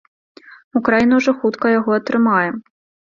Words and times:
Украіна 0.79 1.19
ўжо 1.21 1.35
хутка 1.41 1.75
яго 1.79 1.91
атрымае. 1.99 2.49